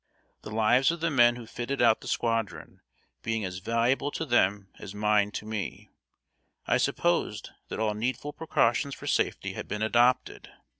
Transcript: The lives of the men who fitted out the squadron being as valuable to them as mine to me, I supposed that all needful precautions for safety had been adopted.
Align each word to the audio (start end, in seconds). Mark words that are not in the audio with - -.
The 0.41 0.49
lives 0.49 0.89
of 0.89 0.99
the 0.99 1.11
men 1.11 1.35
who 1.35 1.45
fitted 1.45 1.79
out 1.79 2.01
the 2.01 2.07
squadron 2.07 2.81
being 3.21 3.45
as 3.45 3.59
valuable 3.59 4.09
to 4.13 4.25
them 4.25 4.69
as 4.79 4.95
mine 4.95 5.29
to 5.33 5.45
me, 5.45 5.91
I 6.65 6.77
supposed 6.77 7.51
that 7.67 7.77
all 7.79 7.93
needful 7.93 8.33
precautions 8.33 8.95
for 8.95 9.05
safety 9.05 9.53
had 9.53 9.67
been 9.67 9.83
adopted. 9.83 10.49